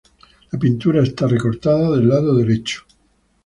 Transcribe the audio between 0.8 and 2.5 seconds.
está recortada del lado